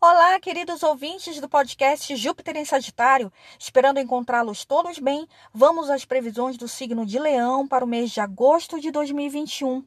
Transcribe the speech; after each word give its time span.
Olá, 0.00 0.38
queridos 0.38 0.84
ouvintes 0.84 1.40
do 1.40 1.48
podcast 1.48 2.14
Júpiter 2.14 2.56
em 2.56 2.64
Sagitário. 2.64 3.32
Esperando 3.58 3.98
encontrá-los 3.98 4.64
todos 4.64 5.00
bem, 5.00 5.26
vamos 5.52 5.90
às 5.90 6.04
previsões 6.04 6.56
do 6.56 6.68
signo 6.68 7.04
de 7.04 7.18
Leão 7.18 7.66
para 7.66 7.84
o 7.84 7.88
mês 7.88 8.12
de 8.12 8.20
agosto 8.20 8.78
de 8.78 8.92
2021. 8.92 9.84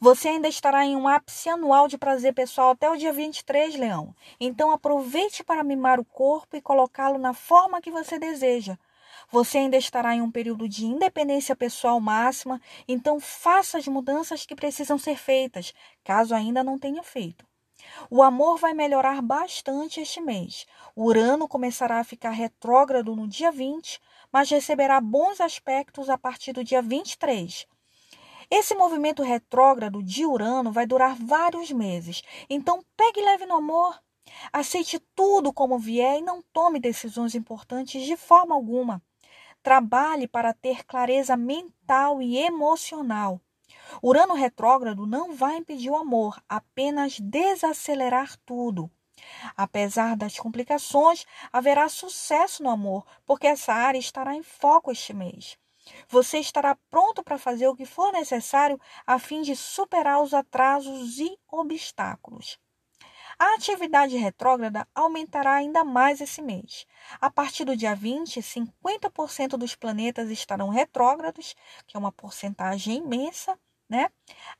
Você 0.00 0.26
ainda 0.26 0.48
estará 0.48 0.84
em 0.84 0.96
um 0.96 1.06
ápice 1.06 1.48
anual 1.48 1.86
de 1.86 1.96
prazer 1.96 2.34
pessoal 2.34 2.70
até 2.70 2.90
o 2.90 2.96
dia 2.96 3.12
23, 3.12 3.76
Leão. 3.76 4.12
Então 4.40 4.72
aproveite 4.72 5.44
para 5.44 5.62
mimar 5.62 6.00
o 6.00 6.04
corpo 6.04 6.56
e 6.56 6.60
colocá-lo 6.60 7.16
na 7.16 7.32
forma 7.32 7.80
que 7.80 7.92
você 7.92 8.18
deseja. 8.18 8.76
Você 9.30 9.58
ainda 9.58 9.76
estará 9.76 10.16
em 10.16 10.20
um 10.20 10.32
período 10.32 10.68
de 10.68 10.84
independência 10.84 11.54
pessoal 11.54 12.00
máxima, 12.00 12.60
então 12.88 13.20
faça 13.20 13.78
as 13.78 13.86
mudanças 13.86 14.44
que 14.44 14.56
precisam 14.56 14.98
ser 14.98 15.16
feitas, 15.16 15.72
caso 16.02 16.34
ainda 16.34 16.64
não 16.64 16.76
tenha 16.76 17.04
feito. 17.04 17.46
O 18.10 18.22
amor 18.22 18.58
vai 18.58 18.72
melhorar 18.72 19.20
bastante 19.20 20.00
este 20.00 20.20
mês. 20.20 20.66
Urano 20.96 21.48
começará 21.48 21.98
a 21.98 22.04
ficar 22.04 22.30
retrógrado 22.30 23.16
no 23.16 23.26
dia 23.26 23.50
20, 23.50 24.00
mas 24.32 24.50
receberá 24.50 25.00
bons 25.00 25.40
aspectos 25.40 26.08
a 26.08 26.16
partir 26.16 26.52
do 26.52 26.62
dia 26.62 26.80
23. 26.80 27.66
Esse 28.50 28.74
movimento 28.74 29.22
retrógrado 29.22 30.02
de 30.02 30.24
Urano 30.24 30.70
vai 30.70 30.86
durar 30.86 31.16
vários 31.16 31.72
meses, 31.72 32.22
então 32.48 32.84
pegue 32.96 33.20
leve 33.20 33.44
no 33.44 33.56
amor. 33.56 34.00
Aceite 34.52 35.00
tudo 35.14 35.52
como 35.52 35.78
vier 35.78 36.18
e 36.18 36.22
não 36.22 36.42
tome 36.52 36.78
decisões 36.78 37.34
importantes 37.34 38.04
de 38.04 38.16
forma 38.16 38.54
alguma. 38.54 39.02
Trabalhe 39.62 40.28
para 40.28 40.52
ter 40.52 40.84
clareza 40.84 41.36
mental 41.36 42.22
e 42.22 42.38
emocional. 42.38 43.40
Urano 44.02 44.34
retrógrado 44.34 45.06
não 45.06 45.34
vai 45.34 45.56
impedir 45.56 45.90
o 45.90 45.96
amor, 45.96 46.40
apenas 46.48 47.18
desacelerar 47.18 48.36
tudo. 48.44 48.90
Apesar 49.56 50.16
das 50.16 50.38
complicações, 50.38 51.24
haverá 51.52 51.88
sucesso 51.88 52.62
no 52.62 52.70
amor, 52.70 53.04
porque 53.24 53.46
essa 53.46 53.72
área 53.72 53.98
estará 53.98 54.34
em 54.34 54.42
foco 54.42 54.92
este 54.92 55.14
mês. 55.14 55.58
Você 56.08 56.38
estará 56.38 56.76
pronto 56.90 57.22
para 57.22 57.38
fazer 57.38 57.68
o 57.68 57.76
que 57.76 57.86
for 57.86 58.12
necessário 58.12 58.80
a 59.06 59.18
fim 59.18 59.42
de 59.42 59.54
superar 59.54 60.20
os 60.22 60.34
atrasos 60.34 61.18
e 61.18 61.38
obstáculos. 61.48 62.58
A 63.38 63.54
atividade 63.54 64.16
retrógrada 64.16 64.88
aumentará 64.94 65.54
ainda 65.54 65.84
mais 65.84 66.22
esse 66.22 66.40
mês. 66.40 66.86
A 67.20 67.30
partir 67.30 67.66
do 67.66 67.76
dia 67.76 67.94
20, 67.94 68.40
50% 68.40 69.58
dos 69.58 69.74
planetas 69.74 70.30
estarão 70.30 70.70
retrógrados, 70.70 71.54
que 71.86 71.96
é 71.96 72.00
uma 72.00 72.10
porcentagem 72.10 72.96
imensa, 72.96 73.58
né? 73.88 74.10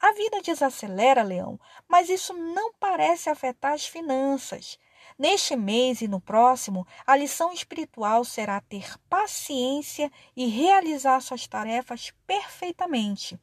A 0.01 0.13
vida 0.13 0.41
desacelera, 0.41 1.23
Leão, 1.23 1.59
mas 1.89 2.09
isso 2.09 2.33
não 2.33 2.73
parece 2.75 3.29
afetar 3.29 3.73
as 3.73 3.87
finanças. 3.87 4.79
Neste 5.19 5.57
mês 5.57 6.03
e 6.03 6.09
no 6.09 6.21
próximo, 6.21 6.87
a 7.07 7.17
lição 7.17 7.53
espiritual 7.53 8.25
será 8.25 8.61
ter 8.61 8.99
paciência 9.09 10.11
e 10.37 10.47
realizar 10.47 11.21
suas 11.21 11.47
tarefas 11.47 12.13
perfeitamente. 12.27 13.39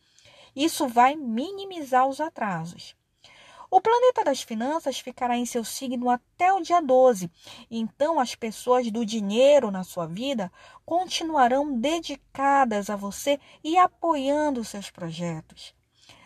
Isso 0.55 0.87
vai 0.87 1.15
minimizar 1.15 2.07
os 2.07 2.21
atrasos. 2.21 2.95
O 3.75 3.81
planeta 3.81 4.23
das 4.23 4.43
finanças 4.43 4.99
ficará 4.99 5.35
em 5.35 5.47
seu 5.47 5.63
signo 5.63 6.07
até 6.07 6.53
o 6.53 6.61
dia 6.61 6.79
12, 6.79 7.27
então 7.71 8.19
as 8.19 8.35
pessoas 8.35 8.91
do 8.91 9.03
dinheiro 9.03 9.71
na 9.71 9.83
sua 9.83 10.05
vida 10.05 10.51
continuarão 10.85 11.79
dedicadas 11.79 12.91
a 12.91 12.95
você 12.95 13.39
e 13.63 13.75
apoiando 13.75 14.63
seus 14.63 14.91
projetos. 14.91 15.73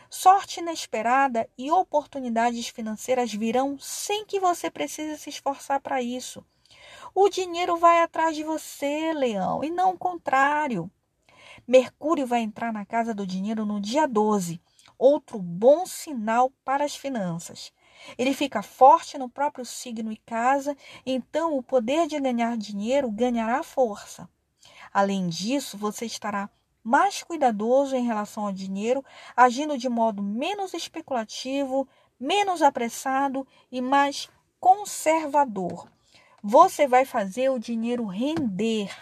Sorte 0.10 0.60
inesperada 0.60 1.50
e 1.58 1.72
oportunidades 1.72 2.68
financeiras 2.68 3.34
virão 3.34 3.80
sem 3.80 4.26
que 4.26 4.42
você 4.42 4.70
precise 4.70 5.18
se 5.18 5.30
esforçar 5.30 5.80
para 5.80 6.02
isso. 6.02 6.46
O 7.16 7.30
dinheiro 7.30 7.78
vai 7.78 8.02
atrás 8.02 8.36
de 8.36 8.44
você, 8.44 9.14
leão, 9.14 9.64
e 9.64 9.70
não 9.70 9.92
o 9.92 9.98
contrário. 9.98 10.92
Mercúrio 11.66 12.28
vai 12.28 12.42
entrar 12.42 12.74
na 12.74 12.86
casa 12.86 13.14
do 13.14 13.26
dinheiro 13.26 13.66
no 13.66 13.80
dia 13.80 14.06
12 14.06 14.60
outro 14.98 15.40
bom 15.40 15.86
sinal 15.86 16.52
para 16.64 16.84
as 16.84 16.96
finanças. 16.96 17.72
Ele 18.18 18.34
fica 18.34 18.62
forte 18.62 19.18
no 19.18 19.30
próprio 19.30 19.66
signo 19.66 20.12
e 20.12 20.18
casa, 20.18 20.76
então 21.06 21.58
o 21.58 21.64
poder 21.64 22.08
de 22.08 22.20
ganhar 22.20 22.58
dinheiro 22.58 23.10
ganhará 23.10 23.64
força. 23.64 24.30
Além 24.94 25.28
disso, 25.28 25.78
você 25.78 26.06
estará 26.06 26.50
mais 26.84 27.22
cuidadoso 27.22 27.96
em 27.96 28.06
relação 28.06 28.46
ao 28.46 28.54
dinheiro, 28.54 29.04
agindo 29.36 29.78
de 29.78 29.90
modo 29.90 30.24
menos 30.24 30.74
especulativo, 30.74 31.88
menos 32.20 32.62
apressado 32.62 33.46
e 33.72 33.82
mais 33.82 34.30
conservador. 34.60 35.88
Você 36.42 36.88
vai 36.88 37.04
fazer 37.04 37.50
o 37.50 37.60
dinheiro 37.60 38.06
render. 38.06 38.96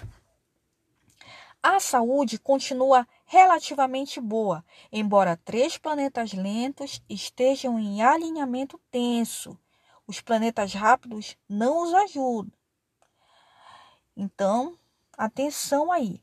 A 1.68 1.80
saúde 1.80 2.38
continua 2.38 3.08
relativamente 3.26 4.22
boa, 4.22 4.64
embora 4.92 5.36
três 5.36 5.80
planetas 5.80 6.32
lentos 6.32 7.02
estejam 7.10 7.80
em 7.80 8.04
alinhamento 8.04 8.80
tenso. 8.92 9.58
Os 10.06 10.22
planetas 10.22 10.76
rápidos 10.76 11.36
não 11.50 11.82
os 11.82 11.92
ajudam. 11.92 12.54
Então, 14.16 14.78
atenção 15.18 15.92
aí. 15.92 16.22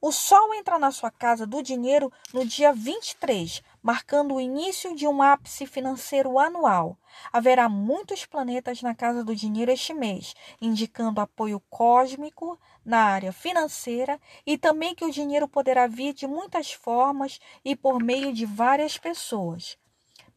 O 0.00 0.10
Sol 0.10 0.52
entra 0.52 0.76
na 0.76 0.90
sua 0.90 1.12
casa 1.12 1.46
do 1.46 1.62
dinheiro 1.62 2.12
no 2.34 2.44
dia 2.44 2.72
23, 2.72 3.62
marcando 3.82 4.34
o 4.34 4.40
início 4.40 4.94
de 4.94 5.06
um 5.06 5.22
ápice 5.22 5.66
financeiro 5.66 6.38
anual. 6.38 6.98
Haverá 7.32 7.68
muitos 7.68 8.26
planetas 8.26 8.82
na 8.82 8.94
casa 8.94 9.24
do 9.24 9.34
dinheiro 9.34 9.70
este 9.70 9.94
mês, 9.94 10.34
indicando 10.60 11.20
apoio 11.20 11.60
cósmico 11.70 12.58
na 12.84 13.04
área 13.04 13.32
financeira 13.32 14.20
e 14.46 14.58
também 14.58 14.94
que 14.94 15.04
o 15.04 15.10
dinheiro 15.10 15.48
poderá 15.48 15.86
vir 15.86 16.12
de 16.12 16.26
muitas 16.26 16.72
formas 16.72 17.38
e 17.64 17.76
por 17.76 18.02
meio 18.02 18.32
de 18.32 18.46
várias 18.46 18.98
pessoas. 18.98 19.78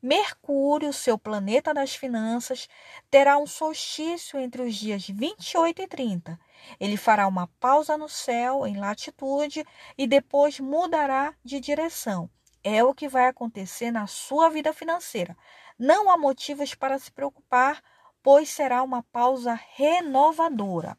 Mercúrio, 0.02 0.92
seu 0.92 1.16
planeta 1.16 1.76
das 1.76 1.96
finanças, 1.96 2.68
terá 3.12 3.38
um 3.38 3.46
solstício 3.46 4.40
entre 4.40 4.64
os 4.64 4.74
dias 4.74 5.08
28 5.08 5.84
e 5.84 5.88
30. 5.88 6.40
Ele 6.80 6.98
fará 6.98 7.28
uma 7.28 7.48
pausa 7.60 7.96
no 7.96 8.10
céu, 8.10 8.66
em 8.66 8.78
latitude, 8.78 9.64
e 9.96 10.08
depois 10.08 10.60
mudará 10.60 11.36
de 11.46 11.60
direção. 11.60 12.28
É 12.64 12.84
o 12.84 12.94
que 12.94 13.08
vai 13.08 13.28
acontecer 13.28 13.92
na 13.92 14.08
sua 14.08 14.50
vida 14.50 14.72
financeira. 14.74 15.36
Não 15.78 16.10
há 16.10 16.18
motivos 16.18 16.76
para 16.76 17.00
se 17.00 17.12
preocupar, 17.12 17.82
pois 18.22 18.50
será 18.50 18.84
uma 18.84 19.02
pausa 19.04 19.60
renovadora. 19.76 20.98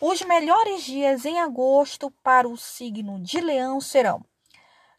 Os 0.00 0.22
melhores 0.22 0.84
dias 0.84 1.24
em 1.24 1.40
agosto 1.40 2.10
para 2.22 2.48
o 2.48 2.56
signo 2.56 3.18
de 3.20 3.40
Leão 3.40 3.80
serão 3.80 4.24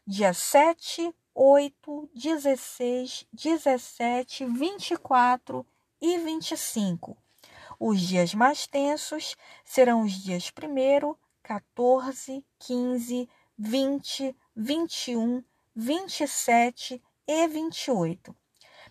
dia 0.06 0.32
7, 0.32 1.14
8, 1.34 2.10
16, 2.14 3.26
17, 3.32 4.46
24 4.46 5.66
e 6.00 6.18
25. 6.18 7.16
Os 7.78 8.00
dias 8.00 8.34
mais 8.34 8.66
tensos 8.66 9.36
serão 9.64 10.02
os 10.02 10.12
dias 10.12 10.50
1, 10.50 11.14
14, 11.42 12.44
15, 12.58 13.28
20, 13.56 14.36
21, 14.56 15.44
27 15.80 17.00
e 17.24 17.46
28. 17.46 18.34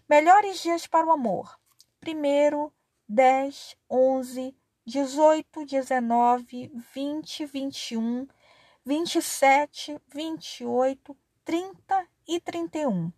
Melhores 0.08 0.62
dias 0.62 0.88
para 0.88 1.06
o 1.06 1.12
amor: 1.12 1.60
1, 2.02 2.72
10, 3.10 3.76
11, 3.90 4.56
18, 4.86 5.66
19, 5.66 6.72
20, 6.96 7.46
21, 7.46 8.26
27, 8.86 10.02
28, 10.08 11.18
30 11.44 12.08
e 12.26 12.40
31. 12.40 13.12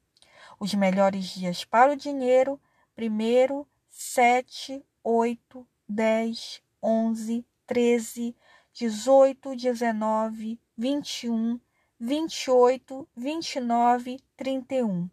Os 0.59 0.73
melhores 0.73 1.25
dias 1.25 1.63
para 1.63 1.91
o 1.91 1.95
dinheiro: 1.95 2.59
1, 2.97 3.65
7, 3.87 4.83
8, 5.03 5.67
10, 5.87 6.63
11, 6.81 7.45
13, 7.67 8.35
18, 8.73 9.55
19, 9.55 10.59
21, 10.75 11.61
28, 12.01 13.09
29, 13.13 14.21
31. 14.37 15.09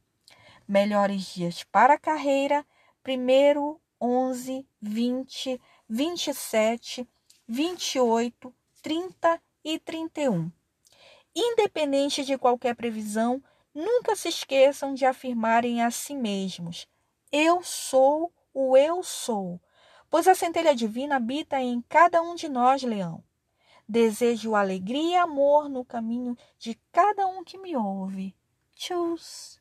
Melhores 0.69 1.35
dias 1.35 1.65
para 1.65 1.94
a 1.94 1.99
carreira: 1.99 2.65
1, 3.05 3.77
11, 4.00 4.69
20, 4.81 5.61
27, 5.88 7.09
28, 7.49 8.55
30 8.81 9.43
e 9.65 9.81
31. 9.81 10.53
Independente 11.35 12.25
de 12.25 12.38
qualquer 12.38 12.77
previsão, 12.77 13.43
nunca 13.75 14.15
se 14.15 14.29
esqueçam 14.29 14.94
de 14.94 15.05
afirmarem 15.05 15.82
a 15.82 15.91
si 15.91 16.15
mesmos: 16.15 16.87
Eu 17.32 17.65
sou 17.65 18.32
o 18.55 18.77
eu 18.77 19.03
sou, 19.03 19.61
pois 20.09 20.29
a 20.29 20.37
centelha 20.37 20.73
divina 20.73 21.17
habita 21.17 21.61
em 21.61 21.82
cada 21.89 22.23
um 22.23 22.37
de 22.37 22.49
nós, 22.49 22.85
leão. 22.85 23.25
Desejo 23.88 24.55
alegria 24.55 25.11
e 25.11 25.17
amor 25.17 25.69
no 25.69 25.85
caminho 25.85 26.37
de 26.59 26.75
cada 26.91 27.27
um 27.27 27.44
que 27.44 27.56
me 27.56 27.77
ouve. 27.77 28.35
Tchus! 28.75 29.61